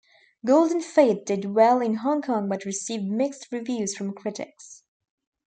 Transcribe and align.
"Golden 0.43 0.81
Faith" 0.81 1.25
did 1.25 1.53
well 1.53 1.79
in 1.79 1.97
Hong 1.97 2.23
Kong 2.23 2.49
but 2.49 2.65
received 2.65 3.03
mixed 3.03 3.51
reviews 3.51 3.95
from 3.95 4.15
critics. 4.15 4.81